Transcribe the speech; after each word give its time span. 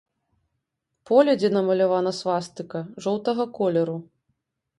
Поле, 1.09 1.35
дзе 1.41 1.49
намалявана 1.57 2.11
свастыка, 2.21 2.81
жоўтага 3.07 3.47
колеру. 3.61 3.97